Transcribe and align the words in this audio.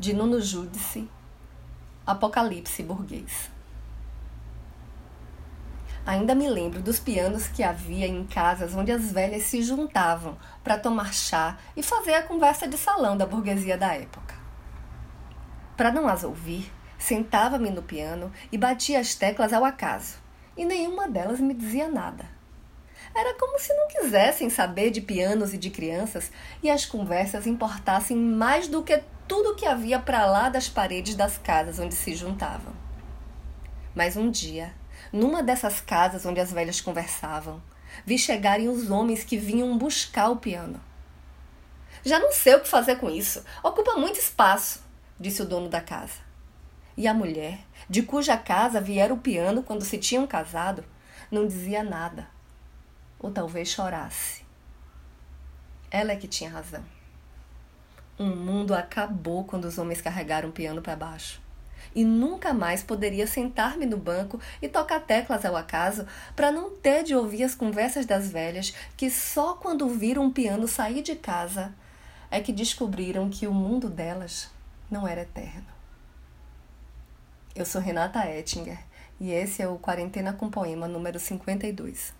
de 0.00 0.14
Nuno 0.14 0.40
Júdice, 0.40 1.06
Apocalipse 2.06 2.82
burguês. 2.82 3.50
Ainda 6.06 6.34
me 6.34 6.48
lembro 6.48 6.80
dos 6.80 6.98
pianos 6.98 7.48
que 7.48 7.62
havia 7.62 8.06
em 8.06 8.24
casas 8.24 8.74
onde 8.74 8.90
as 8.90 9.12
velhas 9.12 9.42
se 9.42 9.62
juntavam 9.62 10.38
para 10.64 10.78
tomar 10.78 11.12
chá 11.12 11.58
e 11.76 11.82
fazer 11.82 12.14
a 12.14 12.22
conversa 12.22 12.66
de 12.66 12.78
salão 12.78 13.14
da 13.14 13.26
burguesia 13.26 13.76
da 13.76 13.92
época. 13.92 14.34
Para 15.76 15.92
não 15.92 16.08
as 16.08 16.24
ouvir, 16.24 16.72
sentava-me 16.98 17.68
no 17.68 17.82
piano 17.82 18.32
e 18.50 18.56
batia 18.56 19.00
as 19.00 19.14
teclas 19.14 19.52
ao 19.52 19.66
acaso, 19.66 20.16
e 20.56 20.64
nenhuma 20.64 21.10
delas 21.10 21.40
me 21.40 21.52
dizia 21.52 21.90
nada. 21.90 22.24
Era 23.14 23.34
como 23.34 23.58
se 23.58 23.74
não 23.74 23.86
quisessem 23.88 24.48
saber 24.48 24.90
de 24.90 25.02
pianos 25.02 25.52
e 25.52 25.58
de 25.58 25.68
crianças 25.68 26.32
e 26.62 26.70
as 26.70 26.86
conversas 26.86 27.46
importassem 27.46 28.16
mais 28.16 28.66
do 28.66 28.82
que 28.82 29.02
tudo 29.30 29.54
que 29.54 29.64
havia 29.64 30.00
para 30.00 30.26
lá 30.26 30.48
das 30.48 30.68
paredes 30.68 31.14
das 31.14 31.38
casas 31.38 31.78
onde 31.78 31.94
se 31.94 32.16
juntavam. 32.16 32.74
Mas 33.94 34.16
um 34.16 34.28
dia, 34.28 34.74
numa 35.12 35.40
dessas 35.40 35.80
casas 35.80 36.26
onde 36.26 36.40
as 36.40 36.52
velhas 36.52 36.80
conversavam, 36.80 37.62
vi 38.04 38.18
chegarem 38.18 38.68
os 38.68 38.90
homens 38.90 39.22
que 39.22 39.36
vinham 39.36 39.78
buscar 39.78 40.30
o 40.30 40.38
piano. 40.38 40.80
Já 42.04 42.18
não 42.18 42.32
sei 42.32 42.56
o 42.56 42.60
que 42.60 42.66
fazer 42.66 42.96
com 42.96 43.08
isso. 43.08 43.44
Ocupa 43.62 43.94
muito 43.94 44.18
espaço, 44.18 44.82
disse 45.16 45.42
o 45.42 45.46
dono 45.46 45.68
da 45.68 45.80
casa. 45.80 46.18
E 46.96 47.06
a 47.06 47.14
mulher, 47.14 47.60
de 47.88 48.02
cuja 48.02 48.36
casa 48.36 48.80
viera 48.80 49.14
o 49.14 49.18
piano 49.18 49.62
quando 49.62 49.84
se 49.84 49.96
tinham 49.96 50.26
casado, 50.26 50.84
não 51.30 51.46
dizia 51.46 51.84
nada. 51.84 52.26
Ou 53.16 53.30
talvez 53.30 53.68
chorasse. 53.68 54.44
Ela 55.88 56.10
é 56.10 56.16
que 56.16 56.26
tinha 56.26 56.50
razão. 56.50 56.82
Um 58.20 58.36
mundo 58.36 58.74
acabou 58.74 59.44
quando 59.44 59.64
os 59.64 59.78
homens 59.78 60.02
carregaram 60.02 60.50
o 60.50 60.52
piano 60.52 60.82
para 60.82 60.94
baixo 60.94 61.40
e 61.94 62.04
nunca 62.04 62.52
mais 62.52 62.82
poderia 62.82 63.26
sentar-me 63.26 63.86
no 63.86 63.96
banco 63.96 64.38
e 64.60 64.68
tocar 64.68 65.00
teclas 65.00 65.42
ao 65.42 65.56
acaso 65.56 66.06
para 66.36 66.52
não 66.52 66.76
ter 66.76 67.02
de 67.02 67.14
ouvir 67.14 67.42
as 67.42 67.54
conversas 67.54 68.04
das 68.04 68.30
velhas 68.30 68.74
que 68.94 69.10
só 69.10 69.54
quando 69.54 69.88
viram 69.88 70.24
um 70.24 70.30
piano 70.30 70.68
sair 70.68 71.02
de 71.02 71.16
casa 71.16 71.72
é 72.30 72.42
que 72.42 72.52
descobriram 72.52 73.30
que 73.30 73.46
o 73.46 73.54
mundo 73.54 73.88
delas 73.88 74.50
não 74.90 75.08
era 75.08 75.22
eterno. 75.22 75.66
Eu 77.56 77.64
sou 77.64 77.80
Renata 77.80 78.28
Ettinger 78.28 78.78
e 79.18 79.32
esse 79.32 79.62
é 79.62 79.66
o 79.66 79.78
Quarentena 79.78 80.34
com 80.34 80.50
Poema 80.50 80.86
número 80.86 81.18
52. 81.18 82.19